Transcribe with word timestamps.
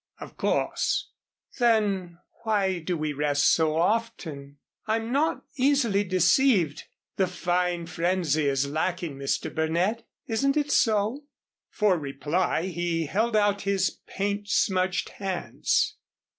"Of 0.19 0.35
course." 0.35 1.11
"Then 1.59 2.17
why 2.41 2.79
do 2.79 2.97
we 2.97 3.13
rest 3.13 3.53
so 3.53 3.75
often? 3.77 4.57
I'm 4.87 5.11
not 5.11 5.43
easily 5.57 6.03
deceived. 6.03 6.85
The 7.17 7.27
fine 7.27 7.85
frenzy 7.85 8.47
is 8.47 8.65
lacking, 8.67 9.17
Mr. 9.19 9.53
Burnett 9.53 10.03
isn't 10.25 10.57
it 10.57 10.71
so?" 10.71 11.25
For 11.69 11.99
reply 11.99 12.63
he 12.63 13.05
held 13.05 13.35
out 13.35 13.61
his 13.61 13.99
paint 14.07 14.49
smudged 14.49 15.09
hands. 15.09 15.97